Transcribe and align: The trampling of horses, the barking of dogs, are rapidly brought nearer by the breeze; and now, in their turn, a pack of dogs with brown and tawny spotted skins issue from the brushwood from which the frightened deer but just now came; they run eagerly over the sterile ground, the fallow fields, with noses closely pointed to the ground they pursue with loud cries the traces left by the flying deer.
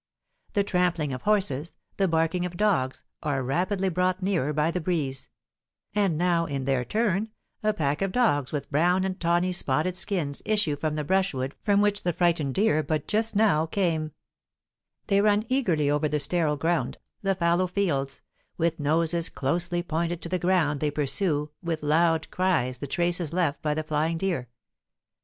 The 0.53 0.63
trampling 0.63 1.13
of 1.13 1.21
horses, 1.21 1.75
the 1.97 2.07
barking 2.07 2.43
of 2.43 2.57
dogs, 2.57 3.03
are 3.21 3.43
rapidly 3.43 3.87
brought 3.87 4.23
nearer 4.23 4.51
by 4.51 4.71
the 4.71 4.81
breeze; 4.81 5.29
and 5.93 6.17
now, 6.17 6.47
in 6.47 6.65
their 6.65 6.83
turn, 6.83 7.29
a 7.61 7.71
pack 7.71 8.01
of 8.01 8.11
dogs 8.11 8.51
with 8.51 8.71
brown 8.71 9.03
and 9.03 9.19
tawny 9.19 9.51
spotted 9.51 9.95
skins 9.95 10.41
issue 10.43 10.75
from 10.75 10.95
the 10.95 11.03
brushwood 11.03 11.53
from 11.61 11.81
which 11.81 12.01
the 12.01 12.13
frightened 12.13 12.55
deer 12.55 12.81
but 12.81 13.07
just 13.07 13.35
now 13.35 13.67
came; 13.67 14.11
they 15.05 15.21
run 15.21 15.45
eagerly 15.49 15.87
over 15.87 16.09
the 16.09 16.19
sterile 16.19 16.57
ground, 16.57 16.97
the 17.21 17.35
fallow 17.35 17.67
fields, 17.67 18.21
with 18.57 18.79
noses 18.79 19.29
closely 19.29 19.83
pointed 19.83 20.19
to 20.23 20.29
the 20.29 20.39
ground 20.39 20.79
they 20.79 20.89
pursue 20.89 21.51
with 21.61 21.83
loud 21.83 22.27
cries 22.31 22.79
the 22.79 22.87
traces 22.87 23.33
left 23.33 23.61
by 23.61 23.75
the 23.75 23.83
flying 23.83 24.17
deer. 24.17 24.49